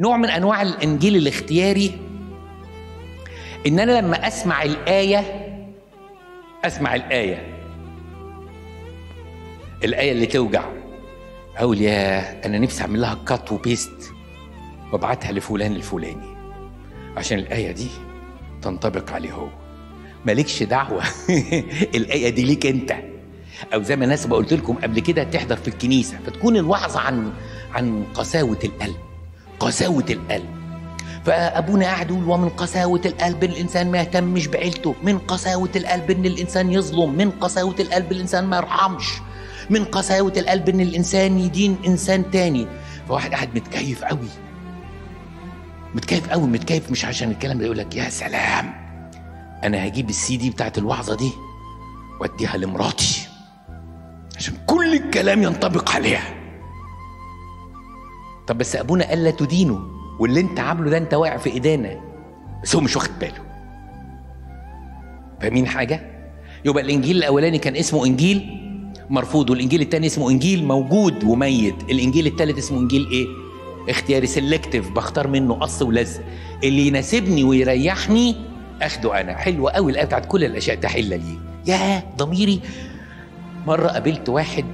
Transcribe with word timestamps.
نوع 0.00 0.16
من 0.16 0.28
أنواع 0.30 0.62
الإنجيل 0.62 1.16
الاختياري 1.16 1.98
إن 3.66 3.78
أنا 3.80 4.00
لما 4.00 4.26
أسمع 4.26 4.62
الآية 4.62 5.46
أسمع 6.64 6.94
الآية. 6.94 7.56
الآية 9.84 10.12
اللي 10.12 10.26
توجع. 10.26 10.64
أقول 11.56 11.80
يا 11.80 12.46
أنا 12.46 12.58
نفسي 12.58 12.82
أعمل 12.82 13.00
لها 13.00 13.18
كات 13.28 13.52
وبيست 13.52 14.12
وأبعتها 14.92 15.32
لفلان 15.32 15.72
الفلاني. 15.72 16.36
عشان 17.16 17.38
الآية 17.38 17.72
دي 17.72 17.88
تنطبق 18.62 19.12
عليه 19.12 19.32
هو. 19.32 19.48
مالكش 20.24 20.62
دعوة. 20.62 21.02
الآية 21.98 22.28
دي 22.28 22.44
ليك 22.44 22.66
أنت. 22.66 22.96
أو 23.74 23.82
زي 23.82 23.96
ما 23.96 24.04
الناس 24.04 24.26
قلت 24.26 24.52
لكم 24.52 24.74
قبل 24.74 25.00
كده 25.00 25.24
تحضر 25.24 25.56
في 25.56 25.68
الكنيسة 25.68 26.18
فتكون 26.26 26.56
الوعظه 26.56 27.00
عن 27.00 27.32
عن 27.74 28.04
قساوة 28.14 28.58
القلب. 28.64 29.05
قساوة 29.66 30.04
القلب. 30.10 30.56
فأبونا 31.24 31.84
قاعد 31.86 32.10
يقول 32.10 32.24
ومن 32.24 32.48
قساوة 32.48 33.00
القلب 33.06 33.44
الإنسان 33.44 33.90
ما 33.90 33.98
يهتمش 33.98 34.46
بعيلته 34.46 34.94
من 35.02 35.18
قساوة 35.18 35.68
القلب 35.76 36.10
إن 36.10 36.26
الإنسان 36.26 36.72
يظلم 36.72 37.12
من 37.16 37.30
قساوة 37.30 37.74
القلب 37.80 38.12
الإنسان 38.12 38.44
ما 38.44 38.56
يرحمش 38.56 39.06
من 39.70 39.84
قساوة 39.84 40.32
القلب 40.36 40.68
إن 40.68 40.80
الإنسان 40.80 41.38
يدين 41.38 41.76
إنسان 41.86 42.30
تاني. 42.30 42.66
فواحد 43.08 43.30
قاعد 43.34 43.48
متكيف 43.54 44.04
قوي 44.04 44.28
متكيف 45.94 46.28
قوي 46.28 46.46
متكيف 46.46 46.90
مش 46.90 47.04
عشان 47.04 47.30
الكلام 47.30 47.58
ده 47.58 47.64
يقول 47.64 47.78
لك 47.78 47.96
يا 47.96 48.08
سلام 48.08 48.74
أنا 49.64 49.86
هجيب 49.86 50.10
السي 50.10 50.36
دي 50.36 50.50
بتاعت 50.50 50.78
الوعظة 50.78 51.16
دي 51.16 51.30
وأديها 52.20 52.56
لمراتي 52.56 53.28
عشان 54.36 54.54
كل 54.66 54.94
الكلام 54.94 55.42
ينطبق 55.42 55.90
عليها. 55.90 56.35
طب 58.46 58.58
بس 58.58 58.76
أبونا 58.76 59.08
قال 59.08 59.24
لا 59.24 59.30
تدينه 59.30 59.80
واللي 60.20 60.40
أنت 60.40 60.60
عامله 60.60 60.90
ده 60.90 60.96
أنت 60.98 61.14
واقع 61.14 61.36
في 61.36 61.50
إيدينا. 61.50 62.00
بس 62.62 62.76
هو 62.76 62.80
مش 62.80 62.96
واخد 62.96 63.10
باله. 63.20 63.46
فاهمين 65.40 65.66
حاجة؟ 65.66 66.00
يبقى 66.64 66.82
الإنجيل 66.82 67.16
الأولاني 67.16 67.58
كان 67.58 67.76
اسمه 67.76 68.06
إنجيل 68.06 68.62
مرفوض 69.10 69.50
والإنجيل 69.50 69.80
الثاني 69.80 70.06
اسمه 70.06 70.30
إنجيل 70.30 70.64
موجود 70.64 71.24
وميت. 71.24 71.74
الإنجيل 71.90 72.26
الثالث 72.26 72.58
اسمه 72.58 72.78
إنجيل 72.78 73.08
إيه؟ 73.10 73.26
اختياري 73.88 74.26
سيلكتيف 74.26 74.90
بختار 74.90 75.28
منه 75.28 75.54
قص 75.54 75.82
ولزق 75.82 76.20
اللي 76.64 76.86
يناسبني 76.86 77.44
ويريحني 77.44 78.36
أخده 78.82 79.20
أنا. 79.20 79.36
حلوة 79.36 79.70
قوي 79.70 79.92
الآية 79.92 80.04
بتاعت 80.04 80.26
كل 80.26 80.44
الأشياء 80.44 80.76
تحل 80.76 81.08
لي. 81.08 81.38
يا 81.66 82.02
ضميري. 82.16 82.60
مرة 83.66 83.88
قابلت 83.88 84.28
واحد 84.28 84.64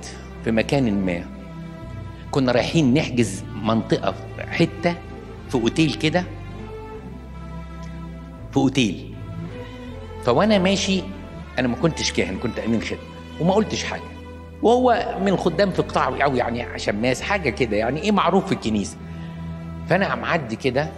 في 0.44 0.50
مكان 0.50 1.04
ما. 1.06 1.41
كنا 2.32 2.52
رايحين 2.52 2.94
نحجز 2.94 3.44
منطقة 3.62 4.14
حتة 4.50 4.94
في 5.48 5.54
أوتيل 5.54 5.94
كده 5.94 6.24
في 8.50 8.56
أوتيل. 8.56 9.14
فوانا 10.24 10.58
ماشي 10.58 11.02
أنا 11.58 11.68
ما 11.68 11.76
كنتش 11.76 12.12
كاهن 12.12 12.38
كنت 12.38 12.58
أمين 12.58 12.82
خدمة 12.82 13.00
وما 13.40 13.54
قلتش 13.54 13.84
حاجة. 13.84 14.02
وهو 14.62 15.16
من 15.20 15.28
الخدام 15.28 15.70
في 15.70 15.82
قطاع 15.82 16.24
أو 16.24 16.36
يعني 16.36 16.78
شماس 16.78 17.22
حاجة 17.22 17.50
كده 17.50 17.76
يعني 17.76 18.02
إيه 18.02 18.12
معروف 18.12 18.46
في 18.46 18.52
الكنيسة. 18.52 18.96
فأنا 19.88 20.14
معدي 20.14 20.56
كده 20.56 20.88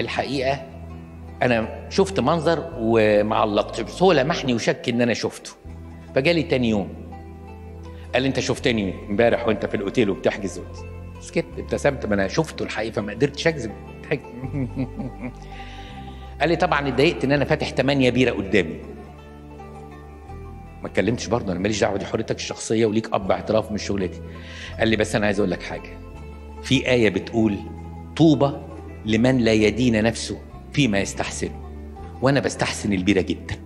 الحقيقة 0.00 0.60
أنا 1.42 1.86
شفت 1.90 2.20
منظر 2.20 2.70
وما 2.78 3.36
علقتش 3.36 3.80
بس 3.80 4.02
هو 4.02 4.12
لمحني 4.12 4.54
وشك 4.54 4.88
إن 4.88 5.00
أنا 5.00 5.14
شفته. 5.14 5.50
فجالي 6.14 6.42
تاني 6.42 6.68
يوم. 6.68 6.88
قال 8.14 8.24
أنت 8.24 8.40
شفتني 8.40 8.94
امبارح 9.10 9.48
وأنت 9.48 9.66
في 9.66 9.76
الأوتيل 9.76 10.10
وبتحجز. 10.10 10.60
سكت 11.20 11.44
ابتسمت 11.58 12.06
ما 12.06 12.14
أنا 12.14 12.28
شفته 12.28 12.62
الحقيقة 12.62 12.92
فما 12.92 13.12
قدرتش 13.12 13.46
اكذب 13.46 13.72
قال 16.40 16.48
لي 16.48 16.56
طبعا 16.56 16.88
اتضايقت 16.88 17.24
إن 17.24 17.32
أنا 17.32 17.44
فاتح 17.44 17.70
8 17.70 18.10
بيرة 18.10 18.30
قدامي. 18.30 18.80
ما 20.82 20.86
اتكلمتش 20.86 21.26
برضه 21.26 21.52
أنا 21.52 21.60
ماليش 21.60 21.80
دعوة 21.80 21.96
دي 21.96 22.04
حريتك 22.04 22.36
الشخصية 22.36 22.86
وليك 22.86 23.08
أب 23.12 23.30
اعتراف 23.30 23.70
من 23.70 23.78
شغلتي. 23.78 24.20
قال 24.78 24.88
لي 24.88 24.96
بس 24.96 25.14
أنا 25.14 25.26
عايز 25.26 25.38
أقول 25.38 25.50
لك 25.50 25.62
حاجة. 25.62 25.98
في 26.62 26.88
آية 26.88 27.10
بتقول 27.10 27.56
طوبى 28.16 28.52
لمن 29.06 29.38
لا 29.38 29.52
يدين 29.52 30.02
نفسه 30.02 30.38
فيما 30.72 31.00
يستحسنه 31.00 31.60
وأنا 32.22 32.40
بستحسن 32.40 32.92
البيرة 32.92 33.20
جدا. 33.20 33.56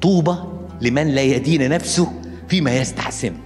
طوبى 0.00 0.36
لمن 0.80 1.08
لا 1.08 1.22
يدين 1.22 1.70
نفسه 1.70 2.27
فيما 2.48 2.76
يستحسنه 2.76 3.38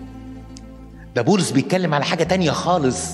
ده 1.15 1.23
بولس 1.23 1.51
بيتكلم 1.51 1.95
على 1.95 2.05
حاجة 2.05 2.25
تانية 2.25 2.51
خالص. 2.51 3.11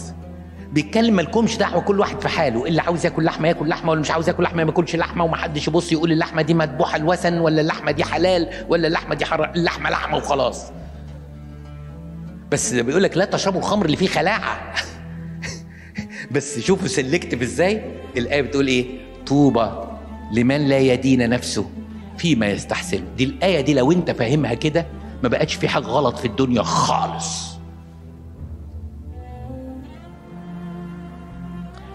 بيتكلم 0.73 1.15
مالكمش 1.15 1.57
دعوة 1.57 1.81
كل 1.81 2.01
واحد 2.01 2.21
في 2.21 2.29
حاله. 2.29 2.67
اللي 2.67 2.81
عاوز 2.83 3.05
ياكل 3.05 3.25
لحمة 3.25 3.49
ياكل 3.49 3.69
لحمة 3.69 3.91
واللي 3.91 4.03
مش 4.03 4.11
عاوز 4.11 4.29
ياكل 4.29 4.43
لحمة 4.43 4.65
ما 4.65 4.71
ياكلش 4.71 4.97
لحمة 4.97 5.25
ومحدش 5.25 5.69
يبص 5.69 5.93
يقول 5.93 6.13
اللحمة 6.13 6.43
دي 6.43 6.55
مذبوحة 6.55 6.97
الوثن 6.97 7.39
ولا 7.39 7.61
اللحمة 7.61 7.91
دي 7.91 8.05
حلال 8.05 8.49
ولا 8.69 8.89
اللحمة 8.89 9.15
دي 9.15 9.25
حرام 9.25 9.53
اللحمة 9.55 9.91
لحمة 9.91 10.17
وخلاص. 10.17 10.65
بس 12.51 12.75
بيقول 12.75 13.03
لك 13.03 13.17
لا 13.17 13.25
تشربوا 13.25 13.61
الخمر 13.61 13.87
اللي 13.87 13.97
فيه 13.97 14.07
خلاعة. 14.09 14.75
بس 16.33 16.59
شوفوا 16.59 16.89
selective 16.89 17.43
إزاي. 17.43 17.83
الآية 18.17 18.43
بتقول 18.43 18.67
إيه؟ 18.67 18.87
طوبى 19.27 19.71
لمن 20.33 20.69
لا 20.69 20.79
يدين 20.79 21.31
نفسه 21.31 21.71
فيما 22.19 22.47
يستحسن. 22.47 23.01
دي 23.17 23.25
الآية 23.25 23.61
دي 23.61 23.75
لو 23.75 23.93
أنت 23.93 24.11
فاهمها 24.11 24.55
كده 24.55 24.87
ما 25.23 25.29
بقتش 25.29 25.55
في 25.55 25.69
حاجة 25.69 25.85
غلط 25.85 26.19
في 26.19 26.25
الدنيا 26.25 26.63
خالص. 26.63 27.59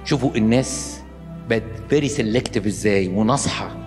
شوفوا 0.04 0.36
الناس 0.36 1.02
بقت 1.50 1.64
very 1.90 2.08
selective 2.08 2.66
إزاي 2.66 3.08
وناصحه 3.08 3.83